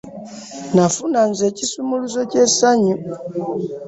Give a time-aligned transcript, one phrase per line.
[0.75, 2.95] Nafuna nze ekisumuluzo ky'essanyu.